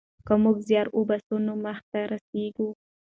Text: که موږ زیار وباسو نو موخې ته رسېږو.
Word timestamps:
که 0.25 0.33
موږ 0.43 0.57
زیار 0.67 0.87
وباسو 0.99 1.35
نو 1.45 1.53
موخې 1.63 1.85
ته 1.91 1.99
رسېږو. 2.11 2.69